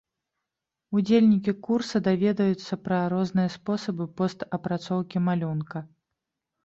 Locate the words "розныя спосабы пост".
3.15-4.39